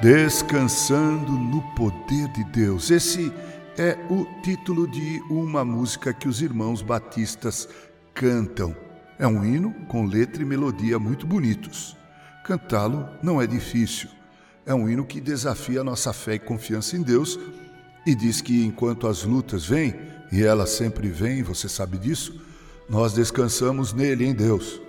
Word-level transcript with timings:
Descansando 0.00 1.32
no 1.32 1.60
poder 1.74 2.28
de 2.28 2.44
Deus. 2.44 2.88
Esse 2.88 3.32
é 3.76 3.98
o 4.08 4.24
título 4.42 4.86
de 4.86 5.20
uma 5.28 5.64
música 5.64 6.14
que 6.14 6.28
os 6.28 6.40
irmãos 6.40 6.82
batistas 6.82 7.68
cantam. 8.14 8.76
É 9.18 9.26
um 9.26 9.44
hino 9.44 9.74
com 9.88 10.06
letra 10.06 10.40
e 10.40 10.46
melodia 10.46 11.00
muito 11.00 11.26
bonitos. 11.26 11.96
Cantá-lo 12.44 13.08
não 13.20 13.42
é 13.42 13.46
difícil. 13.46 14.08
É 14.64 14.72
um 14.72 14.88
hino 14.88 15.04
que 15.04 15.20
desafia 15.20 15.80
a 15.80 15.84
nossa 15.84 16.12
fé 16.12 16.34
e 16.34 16.38
confiança 16.38 16.96
em 16.96 17.02
Deus 17.02 17.36
e 18.06 18.14
diz 18.14 18.40
que 18.40 18.64
enquanto 18.64 19.08
as 19.08 19.24
lutas 19.24 19.66
vêm, 19.66 19.96
e 20.30 20.44
elas 20.44 20.70
sempre 20.70 21.08
vêm, 21.08 21.42
você 21.42 21.68
sabe 21.68 21.98
disso, 21.98 22.40
nós 22.88 23.14
descansamos 23.14 23.92
nele, 23.92 24.24
em 24.24 24.32
Deus. 24.32 24.80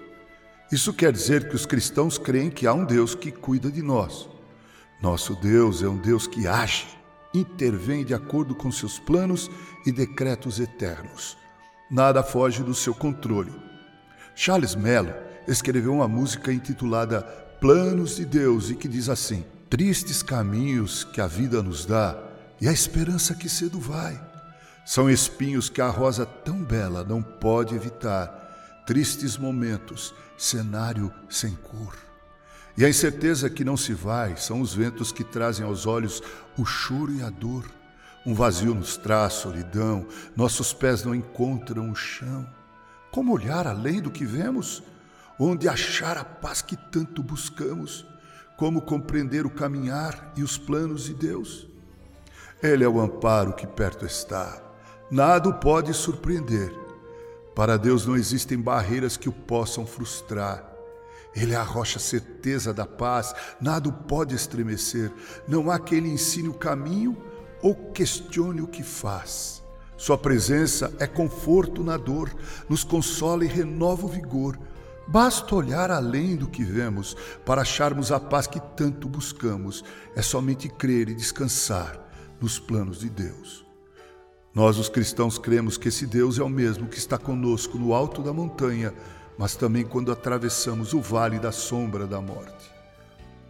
Isso 0.71 0.94
quer 0.94 1.12
dizer 1.12 1.49
que 1.49 1.55
os 1.55 1.66
cristãos 1.66 2.20
creem 2.20 2.52
que 2.52 2.68
há 2.68 2.73
um 2.76 2.85
Deus 2.85 3.16
que 3.16 3.32
cuida 3.32 3.71
de 3.71 3.82
nós 3.82 4.30
nosso 5.02 5.34
Deus 5.35 5.81
é 5.81 5.88
um 5.88 5.98
Deus 5.98 6.27
que 6.27 6.48
age, 6.48 6.88
intervém 7.34 8.03
de 8.03 8.13
acordo 8.13 8.53
com 8.53 8.71
seus 8.71 8.99
planos 8.99 9.49
e 9.85 9.91
decretos 9.91 10.59
eternos. 10.59 11.38
Nada 11.90 12.21
foge 12.21 12.63
do 12.63 12.76
seu 12.76 12.94
controle. 12.94 13.54
Charles 14.35 14.76
Mello 14.76 15.13
escreveu 15.48 15.93
uma 15.93 16.07
música 16.07 16.52
intitulada 16.52 17.21
Planos 17.59 18.16
de 18.16 18.26
Deus 18.26 18.70
e 18.70 18.76
que 18.76 18.88
diz 18.88 19.09
assim: 19.09 19.43
Tristes 19.70 20.24
caminhos 20.24 21.04
que 21.04 21.20
a 21.20 21.27
vida 21.27 21.62
nos 21.62 21.85
dá 21.85 22.18
e 22.59 22.68
a 22.68 22.71
esperança 22.71 23.35
que 23.35 23.49
cedo 23.49 23.79
vai. 23.79 24.20
São 24.85 25.09
espinhos 25.09 25.70
que 25.70 25.81
a 25.81 25.90
rosa 25.90 26.26
tão 26.26 26.63
bela 26.63 27.04
não 27.04 27.21
pode 27.21 27.76
evitar. 27.76 28.84
Tristes 28.85 29.37
momentos, 29.37 30.13
cenário 30.37 31.12
sem 31.29 31.54
cor. 31.55 31.96
E 32.77 32.85
a 32.85 32.89
incerteza 32.89 33.49
que 33.49 33.65
não 33.65 33.75
se 33.75 33.93
vai 33.93 34.37
são 34.37 34.62
os 34.62 34.73
ventos 34.73 35.12
que 35.12 35.23
trazem 35.23 35.65
aos 35.65 35.85
olhos 35.85 36.21
o 36.57 36.65
choro 36.65 37.13
e 37.13 37.21
a 37.21 37.29
dor. 37.29 37.65
Um 38.25 38.34
vazio 38.34 38.73
nos 38.73 38.98
traz 38.98 39.34
solidão, 39.34 40.05
nossos 40.35 40.73
pés 40.73 41.03
não 41.03 41.15
encontram 41.15 41.90
o 41.90 41.95
chão. 41.95 42.47
Como 43.12 43.34
olhar 43.34 43.65
além 43.65 44.01
do 44.01 44.12
que 44.12 44.25
vemos? 44.25 44.84
Onde 45.40 45.67
achar 45.67 46.17
a 46.17 46.23
paz 46.23 46.62
que 46.62 46.75
tanto 46.75 47.23
buscamos? 47.23 48.05
Como 48.57 48.81
compreender 48.81 49.45
o 49.45 49.49
caminhar 49.49 50.34
e 50.35 50.43
os 50.43 50.57
planos 50.57 51.05
de 51.05 51.13
Deus? 51.13 51.67
Ele 52.62 52.84
é 52.84 52.90
o 52.90 52.99
amparo 52.99 53.53
que 53.53 53.65
perto 53.65 54.05
está. 54.05 54.62
Nada 55.09 55.49
o 55.49 55.53
pode 55.53 55.93
surpreender. 55.93 56.71
Para 57.55 57.77
Deus 57.77 58.05
não 58.05 58.15
existem 58.15 58.59
barreiras 58.59 59.17
que 59.17 59.29
o 59.29 59.34
possam 59.34 59.85
frustrar. 59.85 60.68
Ele 61.35 61.54
é 61.54 61.58
a 61.58 61.63
rocha 61.63 61.99
certeza 61.99 62.74
da 62.74 62.85
paz, 62.85 63.34
nada 63.62 63.88
o 63.88 63.94
pode 63.94 64.35
estremecer. 64.35 65.12
Não 65.47 65.69
há 65.69 65.80
quem 65.80 66.00
lhe 66.00 66.09
ensine 66.09 66.50
o 66.50 66.53
caminho 66.53 67.18
ou 67.62 67.75
questione 67.91 68.62
o 68.62 68.68
que 68.68 68.84
faz. 68.84 69.63
Sua 69.96 70.18
presença 70.18 70.94
é 70.97 71.06
conforto 71.06 71.84
na 71.84 71.97
dor, 71.97 72.34
nos 72.69 72.84
consola 72.84 73.44
e 73.44 73.47
renova 73.47 74.06
o 74.06 74.09
vigor. 74.09 74.58
Basta 75.08 75.56
olhar 75.56 75.91
além 75.91 76.36
do 76.36 76.47
que 76.47 76.63
vemos 76.63 77.18
para 77.46 77.64
acharmos 77.64 78.12
a 78.12 78.19
paz 78.19 78.47
que 78.47 78.59
tanto 78.75 79.09
buscamos. 79.09 79.84
É 80.16 80.22
somente 80.22 80.69
crer 80.69 81.09
e 81.09 81.16
descansar 81.16 82.00
nos 82.40 82.58
planos 82.58 83.00
de 83.00 83.09
Deus. 83.09 83.66
Nós, 84.53 84.78
os 84.78 84.90
cristãos, 84.90 85.38
cremos 85.38 85.78
que 85.78 85.90
esse 85.90 86.08
Deus 86.08 86.40
é 86.40 86.44
o 86.44 86.50
mesmo 86.50 86.88
que 86.88 86.98
está 86.98 87.18
conosco 87.18 87.78
no 87.78 87.94
alto 87.94 88.24
da 88.24 88.34
montanha 88.34 88.94
mas 89.40 89.56
também 89.56 89.86
quando 89.86 90.12
atravessamos 90.12 90.94
o 90.94 91.00
vale 91.00 91.40
da 91.40 91.50
sombra 91.50 92.06
da 92.06 92.20
morte. 92.20 92.70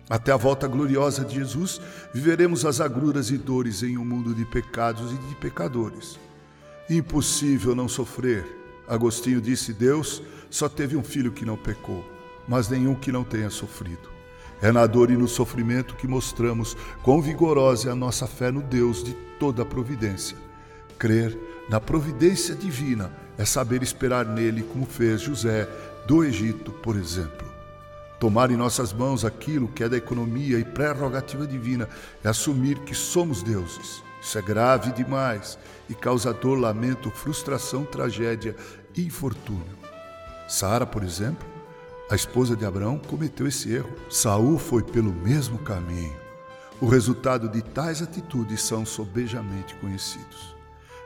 Até 0.07 0.31
a 0.31 0.37
volta 0.37 0.67
gloriosa 0.67 1.25
de 1.25 1.33
Jesus, 1.33 1.81
viveremos 2.13 2.63
as 2.63 2.79
agruras 2.79 3.31
e 3.31 3.39
dores 3.39 3.81
em 3.81 3.97
um 3.97 4.05
mundo 4.05 4.35
de 4.35 4.45
pecados 4.45 5.11
e 5.11 5.15
de 5.15 5.35
pecadores. 5.37 6.19
Impossível 6.87 7.73
não 7.73 7.89
sofrer. 7.89 8.45
Agostinho 8.87 9.41
disse: 9.41 9.73
Deus 9.73 10.21
só 10.47 10.69
teve 10.69 10.95
um 10.95 11.03
filho 11.03 11.31
que 11.31 11.43
não 11.43 11.57
pecou, 11.57 12.05
mas 12.47 12.69
nenhum 12.69 12.93
que 12.93 13.11
não 13.11 13.23
tenha 13.23 13.49
sofrido. 13.49 14.11
É 14.61 14.71
na 14.71 14.85
dor 14.85 15.09
e 15.09 15.17
no 15.17 15.27
sofrimento 15.27 15.95
que 15.95 16.07
mostramos 16.07 16.77
quão 17.01 17.19
vigorosa 17.19 17.89
é 17.89 17.91
a 17.91 17.95
nossa 17.95 18.27
fé 18.27 18.51
no 18.51 18.61
Deus 18.61 19.03
de 19.03 19.13
toda 19.39 19.63
a 19.63 19.65
providência. 19.65 20.37
Crer 20.99 21.48
na 21.69 21.79
providência 21.79 22.55
divina 22.55 23.11
é 23.37 23.45
saber 23.45 23.83
esperar 23.83 24.25
nele, 24.25 24.63
como 24.63 24.85
fez 24.85 25.21
José 25.21 25.69
do 26.07 26.23
Egito, 26.23 26.71
por 26.71 26.95
exemplo. 26.95 27.47
Tomar 28.19 28.49
em 28.51 28.57
nossas 28.57 28.91
mãos 28.91 29.23
aquilo 29.23 29.67
que 29.67 29.83
é 29.83 29.87
da 29.87 29.95
economia 29.95 30.59
e 30.59 30.65
prerrogativa 30.65 31.45
divina 31.45 31.87
é 32.23 32.27
assumir 32.27 32.79
que 32.79 32.95
somos 32.95 33.43
deuses. 33.43 34.03
Isso 34.21 34.37
é 34.37 34.41
grave 34.41 34.91
demais 34.91 35.57
e 35.87 35.93
causa 35.93 36.33
dor, 36.33 36.57
lamento, 36.59 37.09
frustração, 37.11 37.85
tragédia 37.85 38.55
e 38.95 39.05
infortúnio. 39.05 39.77
Sara, 40.47 40.85
por 40.85 41.03
exemplo, 41.03 41.47
a 42.09 42.15
esposa 42.15 42.55
de 42.55 42.65
Abraão, 42.65 42.97
cometeu 42.97 43.47
esse 43.47 43.71
erro. 43.71 43.95
Saul 44.09 44.57
foi 44.57 44.81
pelo 44.81 45.13
mesmo 45.13 45.59
caminho. 45.59 46.17
O 46.81 46.87
resultado 46.87 47.47
de 47.47 47.61
tais 47.61 48.01
atitudes 48.01 48.63
são 48.63 48.85
sobejamente 48.85 49.75
conhecidos. 49.75 50.58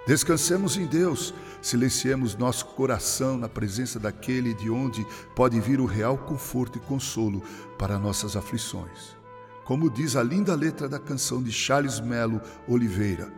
Descansemos 0.06 0.76
em 0.76 0.86
Deus, 0.86 1.34
silenciemos 1.62 2.36
nosso 2.36 2.66
coração 2.66 3.38
na 3.38 3.48
presença 3.48 3.98
daquele 3.98 4.54
de 4.54 4.70
onde 4.70 5.08
pode 5.34 5.60
vir 5.62 5.80
o 5.80 5.86
real 5.86 6.18
conforto 6.18 6.78
e 6.78 6.82
consolo 6.82 7.42
para 7.78 7.98
nossas 7.98 8.36
aflições. 8.36 9.16
Como 9.64 9.90
diz 9.90 10.18
a 10.18 10.24
linda 10.24 10.56
letra 10.56 10.90
da 10.90 11.00
canção 11.00 11.42
de 11.42 11.54
Charles 11.54 12.02
Melo 12.02 12.42
Oliveira, 12.68 13.32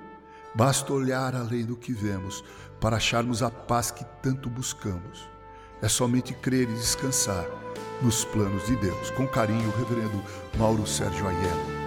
basta 0.56 0.92
olhar 0.92 1.36
além 1.36 1.64
do 1.64 1.76
que 1.76 1.94
vemos 1.94 2.44
para 2.80 2.98
acharmos 2.98 3.44
a 3.44 3.52
paz 3.52 3.92
que 3.92 4.04
tanto 4.24 4.50
buscamos. 4.50 5.30
É 5.84 5.88
somente 5.88 6.34
crer 6.34 6.68
e 6.68 6.74
descansar 6.74 7.46
nos 8.02 8.26
planos 8.26 8.66
de 8.66 8.76
Deus. 8.78 9.12
Com 9.12 9.28
carinho, 9.28 9.70
o 9.70 9.78
reverendo 9.78 10.24
Mauro 10.58 10.88
Sérgio 10.88 11.28
Aiello. 11.28 11.85